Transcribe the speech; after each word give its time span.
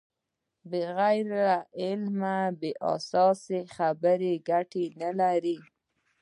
بغیر 0.69 1.23
له 1.47 1.57
علمه 1.81 2.37
بې 2.59 2.71
اساسه 2.95 3.59
خبرې 3.75 4.33
ګټه 4.49 4.83
نلري. 5.01 5.57